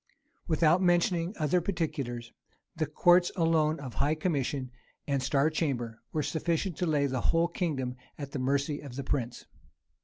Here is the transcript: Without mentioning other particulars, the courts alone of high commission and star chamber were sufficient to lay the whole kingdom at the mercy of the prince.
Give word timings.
Without 0.47 0.81
mentioning 0.81 1.35
other 1.37 1.61
particulars, 1.61 2.31
the 2.75 2.87
courts 2.87 3.31
alone 3.35 3.79
of 3.79 3.93
high 3.93 4.15
commission 4.15 4.71
and 5.05 5.21
star 5.21 5.51
chamber 5.51 6.01
were 6.11 6.23
sufficient 6.23 6.75
to 6.77 6.87
lay 6.87 7.05
the 7.05 7.21
whole 7.21 7.47
kingdom 7.47 7.95
at 8.17 8.31
the 8.31 8.39
mercy 8.39 8.79
of 8.79 8.95
the 8.95 9.03
prince. 9.03 9.45